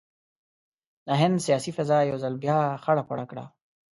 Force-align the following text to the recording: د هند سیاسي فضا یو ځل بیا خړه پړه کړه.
د 1.07 1.09
هند 1.21 1.37
سیاسي 1.45 1.71
فضا 1.77 1.97
یو 2.09 2.17
ځل 2.23 2.33
بیا 2.43 2.57
خړه 2.83 3.03
پړه 3.09 3.25
کړه. 3.31 3.45